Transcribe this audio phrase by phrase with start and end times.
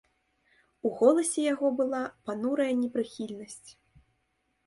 [0.89, 3.69] У голасе яго была панурая непрыхільнасць.